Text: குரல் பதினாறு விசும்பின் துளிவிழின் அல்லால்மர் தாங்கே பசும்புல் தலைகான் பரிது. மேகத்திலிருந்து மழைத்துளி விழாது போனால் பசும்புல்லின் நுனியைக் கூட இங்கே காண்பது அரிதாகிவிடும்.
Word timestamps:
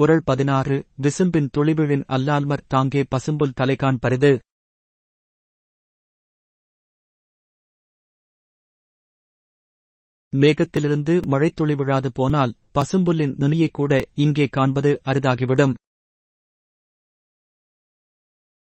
குரல் 0.00 0.22
பதினாறு 0.24 0.86
விசும்பின் 1.02 1.48
துளிவிழின் 1.56 2.04
அல்லால்மர் 2.08 2.66
தாங்கே 2.74 3.04
பசும்புல் 3.08 3.52
தலைகான் 3.60 3.96
பரிது. 4.00 4.40
மேகத்திலிருந்து 10.36 11.26
மழைத்துளி 11.26 11.74
விழாது 11.74 12.12
போனால் 12.12 12.54
பசும்புல்லின் 12.74 13.34
நுனியைக் 13.36 13.72
கூட 13.72 14.06
இங்கே 14.14 14.46
காண்பது 14.46 15.00
அரிதாகிவிடும். 15.04 15.74